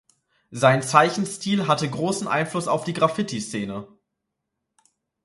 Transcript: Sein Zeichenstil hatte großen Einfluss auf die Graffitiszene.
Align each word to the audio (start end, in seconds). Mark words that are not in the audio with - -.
Sein 0.49 0.81
Zeichenstil 0.81 1.67
hatte 1.67 1.87
großen 1.87 2.27
Einfluss 2.27 2.67
auf 2.67 2.85
die 2.85 2.93
Graffitiszene. 2.93 3.87